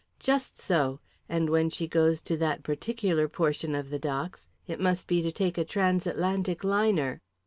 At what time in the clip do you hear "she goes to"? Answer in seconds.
1.69-2.35